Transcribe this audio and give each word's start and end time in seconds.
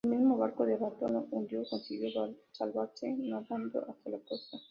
El 0.03 0.15
mismo 0.15 0.35
barco 0.35 0.65
de 0.65 0.73
Abanto 0.73 1.05
se 1.29 1.35
hundió, 1.35 1.61
consiguiendo 1.69 2.33
salvarse 2.53 3.07
nadando 3.19 3.85
hasta 3.87 4.09
la 4.09 4.17
costa. 4.27 4.57